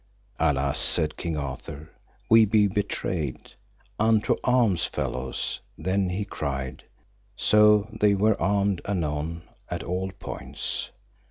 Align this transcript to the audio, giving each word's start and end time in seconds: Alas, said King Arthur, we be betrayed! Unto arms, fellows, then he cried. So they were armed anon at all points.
Alas, 0.39 0.79
said 0.79 1.15
King 1.15 1.37
Arthur, 1.37 1.91
we 2.27 2.43
be 2.43 2.65
betrayed! 2.67 3.51
Unto 3.99 4.35
arms, 4.43 4.83
fellows, 4.85 5.59
then 5.77 6.09
he 6.09 6.25
cried. 6.25 6.83
So 7.35 7.87
they 8.01 8.15
were 8.15 8.41
armed 8.41 8.81
anon 8.85 9.43
at 9.69 9.83
all 9.83 10.11
points. 10.13 10.89